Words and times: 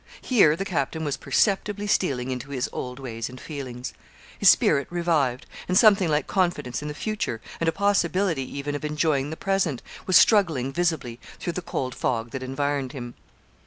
Here 0.23 0.55
the 0.55 0.65
captain 0.65 1.05
was 1.05 1.15
perceptibly 1.15 1.85
stealing 1.85 2.31
into 2.31 2.49
his 2.49 2.67
old 2.73 2.97
ways 2.99 3.29
and 3.29 3.39
feelings. 3.39 3.93
His 4.39 4.49
spirit 4.49 4.87
revived; 4.89 5.45
something 5.71 6.09
like 6.09 6.25
confidence 6.25 6.81
in 6.81 6.87
the 6.87 6.95
future, 6.95 7.39
and 7.59 7.69
a 7.69 7.71
possibility 7.71 8.41
even 8.57 8.73
of 8.73 8.83
enjoying 8.83 9.29
the 9.29 9.37
present, 9.37 9.83
was 10.07 10.17
struggling 10.17 10.73
visibly 10.73 11.19
through 11.39 11.53
the 11.53 11.61
cold 11.61 11.93
fog 11.93 12.31
that 12.31 12.41
environed 12.41 12.93
him. 12.93 13.13